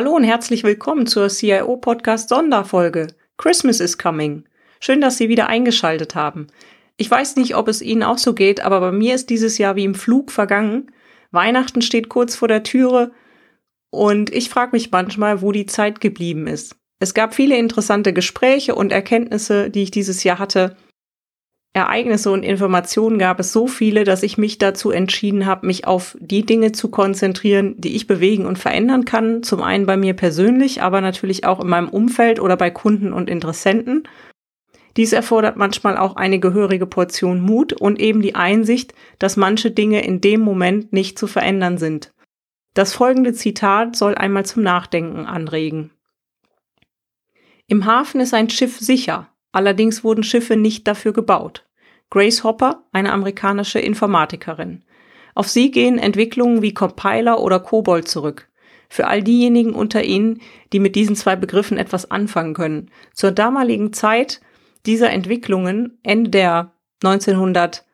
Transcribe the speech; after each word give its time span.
Hallo 0.00 0.16
und 0.16 0.24
herzlich 0.24 0.64
willkommen 0.64 1.06
zur 1.06 1.28
CIO 1.28 1.76
Podcast 1.76 2.30
Sonderfolge. 2.30 3.08
Christmas 3.36 3.80
is 3.80 3.98
coming. 3.98 4.44
Schön, 4.80 5.02
dass 5.02 5.18
Sie 5.18 5.28
wieder 5.28 5.48
eingeschaltet 5.48 6.14
haben. 6.14 6.46
Ich 6.96 7.10
weiß 7.10 7.36
nicht, 7.36 7.54
ob 7.54 7.68
es 7.68 7.82
Ihnen 7.82 8.02
auch 8.02 8.16
so 8.16 8.32
geht, 8.32 8.62
aber 8.62 8.80
bei 8.80 8.92
mir 8.92 9.14
ist 9.14 9.28
dieses 9.28 9.58
Jahr 9.58 9.76
wie 9.76 9.84
im 9.84 9.94
Flug 9.94 10.30
vergangen. 10.30 10.90
Weihnachten 11.32 11.82
steht 11.82 12.08
kurz 12.08 12.34
vor 12.34 12.48
der 12.48 12.62
Türe 12.62 13.10
und 13.90 14.32
ich 14.32 14.48
frage 14.48 14.72
mich 14.72 14.90
manchmal, 14.90 15.42
wo 15.42 15.52
die 15.52 15.66
Zeit 15.66 16.00
geblieben 16.00 16.46
ist. 16.46 16.76
Es 16.98 17.12
gab 17.12 17.34
viele 17.34 17.58
interessante 17.58 18.14
Gespräche 18.14 18.74
und 18.74 18.92
Erkenntnisse, 18.92 19.68
die 19.68 19.82
ich 19.82 19.90
dieses 19.90 20.24
Jahr 20.24 20.38
hatte. 20.38 20.78
Ereignisse 21.72 22.32
und 22.32 22.42
Informationen 22.42 23.18
gab 23.18 23.38
es 23.38 23.52
so 23.52 23.68
viele, 23.68 24.02
dass 24.02 24.24
ich 24.24 24.36
mich 24.36 24.58
dazu 24.58 24.90
entschieden 24.90 25.46
habe, 25.46 25.66
mich 25.68 25.86
auf 25.86 26.16
die 26.20 26.44
Dinge 26.44 26.72
zu 26.72 26.90
konzentrieren, 26.90 27.74
die 27.78 27.94
ich 27.94 28.08
bewegen 28.08 28.44
und 28.46 28.58
verändern 28.58 29.04
kann. 29.04 29.44
Zum 29.44 29.62
einen 29.62 29.86
bei 29.86 29.96
mir 29.96 30.14
persönlich, 30.14 30.82
aber 30.82 31.00
natürlich 31.00 31.44
auch 31.44 31.60
in 31.60 31.68
meinem 31.68 31.88
Umfeld 31.88 32.40
oder 32.40 32.56
bei 32.56 32.70
Kunden 32.70 33.12
und 33.12 33.30
Interessenten. 33.30 34.08
Dies 34.96 35.12
erfordert 35.12 35.56
manchmal 35.56 35.96
auch 35.96 36.16
eine 36.16 36.40
gehörige 36.40 36.86
Portion 36.86 37.40
Mut 37.40 37.72
und 37.72 38.00
eben 38.00 38.20
die 38.20 38.34
Einsicht, 38.34 38.92
dass 39.20 39.36
manche 39.36 39.70
Dinge 39.70 40.04
in 40.04 40.20
dem 40.20 40.40
Moment 40.40 40.92
nicht 40.92 41.20
zu 41.20 41.28
verändern 41.28 41.78
sind. 41.78 42.12
Das 42.74 42.92
folgende 42.92 43.32
Zitat 43.32 43.94
soll 43.94 44.16
einmal 44.16 44.44
zum 44.44 44.64
Nachdenken 44.64 45.26
anregen. 45.26 45.92
Im 47.68 47.86
Hafen 47.86 48.20
ist 48.20 48.34
ein 48.34 48.50
Schiff 48.50 48.80
sicher, 48.80 49.28
allerdings 49.52 50.04
wurden 50.04 50.22
Schiffe 50.22 50.56
nicht 50.56 50.86
dafür 50.86 51.12
gebaut. 51.12 51.64
Grace 52.10 52.42
Hopper, 52.44 52.84
eine 52.92 53.12
amerikanische 53.12 53.78
Informatikerin. 53.78 54.82
Auf 55.34 55.48
sie 55.48 55.70
gehen 55.70 55.98
Entwicklungen 55.98 56.60
wie 56.62 56.74
Compiler 56.74 57.40
oder 57.40 57.60
COBOL 57.60 58.04
zurück. 58.04 58.48
Für 58.88 59.06
all 59.06 59.22
diejenigen 59.22 59.72
unter 59.72 60.02
Ihnen, 60.02 60.40
die 60.72 60.80
mit 60.80 60.96
diesen 60.96 61.14
zwei 61.14 61.36
Begriffen 61.36 61.78
etwas 61.78 62.10
anfangen 62.10 62.54
können. 62.54 62.90
Zur 63.14 63.30
damaligen 63.30 63.92
Zeit 63.92 64.40
dieser 64.84 65.10
Entwicklungen, 65.10 65.98
Ende 66.02 66.30
der 66.30 66.72
1900 67.04 67.84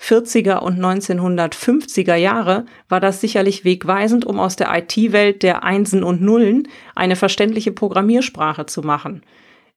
40er 0.00 0.60
und 0.60 0.78
1950er 0.78 2.14
Jahre 2.14 2.64
war 2.88 3.00
das 3.00 3.20
sicherlich 3.20 3.64
wegweisend, 3.66 4.24
um 4.24 4.40
aus 4.40 4.56
der 4.56 4.74
IT-Welt 4.74 5.42
der 5.42 5.62
Einsen 5.62 6.02
und 6.02 6.22
Nullen 6.22 6.68
eine 6.94 7.16
verständliche 7.16 7.70
Programmiersprache 7.70 8.64
zu 8.64 8.80
machen. 8.80 9.22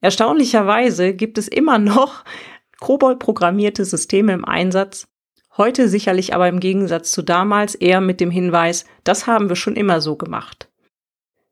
Erstaunlicherweise 0.03 1.13
gibt 1.13 1.37
es 1.37 1.47
immer 1.47 1.79
noch 1.79 2.25
COBOL-programmierte 2.81 3.85
Systeme 3.85 4.33
im 4.33 4.43
Einsatz, 4.43 5.07
heute 5.55 5.87
sicherlich 5.87 6.35
aber 6.35 6.49
im 6.49 6.59
Gegensatz 6.59 7.13
zu 7.13 7.21
damals 7.21 7.73
eher 7.73 8.01
mit 8.01 8.19
dem 8.19 8.29
Hinweis, 8.29 8.83
das 9.05 9.27
haben 9.27 9.47
wir 9.47 9.55
schon 9.55 9.77
immer 9.77 10.01
so 10.01 10.17
gemacht. 10.17 10.67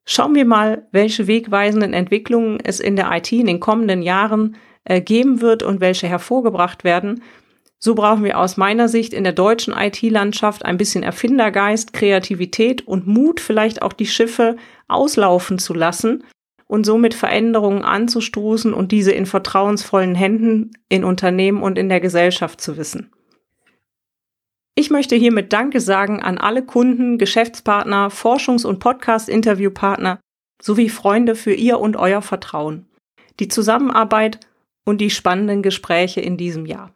Schauen 0.03 0.35
wir 0.35 0.43
mal, 0.43 0.85
welche 0.91 1.27
wegweisenden 1.27 1.93
Entwicklungen 1.93 2.59
es 2.61 2.81
in 2.81 2.97
der 2.97 3.09
IT 3.13 3.31
in 3.31 3.45
den 3.45 3.61
kommenden 3.61 4.01
Jahren 4.01 4.57
äh, 4.83 4.99
geben 4.99 5.39
wird 5.39 5.63
und 5.63 5.79
welche 5.79 6.07
hervorgebracht 6.07 6.83
werden. 6.83 7.23
So 7.79 7.95
brauchen 7.95 8.25
wir 8.25 8.37
aus 8.37 8.57
meiner 8.57 8.89
Sicht 8.89 9.13
in 9.13 9.23
der 9.23 9.31
deutschen 9.31 9.73
IT-Landschaft 9.73 10.65
ein 10.65 10.75
bisschen 10.75 11.03
Erfindergeist, 11.03 11.93
Kreativität 11.93 12.85
und 12.85 13.07
Mut, 13.07 13.39
vielleicht 13.39 13.81
auch 13.81 13.93
die 13.93 14.07
Schiffe 14.07 14.57
auslaufen 14.89 15.57
zu 15.57 15.73
lassen 15.73 16.25
und 16.71 16.85
somit 16.85 17.13
Veränderungen 17.13 17.83
anzustoßen 17.83 18.73
und 18.73 18.93
diese 18.93 19.11
in 19.11 19.25
vertrauensvollen 19.25 20.15
Händen 20.15 20.71
in 20.87 21.03
Unternehmen 21.03 21.61
und 21.61 21.77
in 21.77 21.89
der 21.89 21.99
Gesellschaft 21.99 22.61
zu 22.61 22.77
wissen. 22.77 23.11
Ich 24.75 24.89
möchte 24.89 25.17
hiermit 25.17 25.51
Danke 25.51 25.81
sagen 25.81 26.23
an 26.23 26.37
alle 26.37 26.65
Kunden, 26.65 27.17
Geschäftspartner, 27.17 28.07
Forschungs- 28.07 28.65
und 28.65 28.79
Podcast-Interviewpartner 28.79 30.21
sowie 30.61 30.87
Freunde 30.87 31.35
für 31.35 31.53
Ihr 31.53 31.77
und 31.77 31.97
Euer 31.97 32.21
Vertrauen, 32.21 32.85
die 33.41 33.49
Zusammenarbeit 33.49 34.39
und 34.85 35.01
die 35.01 35.09
spannenden 35.09 35.63
Gespräche 35.63 36.21
in 36.21 36.37
diesem 36.37 36.65
Jahr. 36.65 36.95